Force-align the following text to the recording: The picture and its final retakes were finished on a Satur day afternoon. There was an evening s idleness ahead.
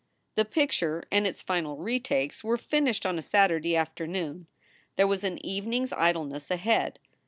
The 0.33 0.45
picture 0.45 1.03
and 1.11 1.27
its 1.27 1.43
final 1.43 1.77
retakes 1.77 2.43
were 2.43 2.57
finished 2.57 3.05
on 3.05 3.19
a 3.19 3.21
Satur 3.21 3.59
day 3.61 3.75
afternoon. 3.75 4.47
There 4.95 5.05
was 5.05 5.23
an 5.23 5.37
evening 5.45 5.83
s 5.83 5.91
idleness 5.95 6.49
ahead. 6.49 6.97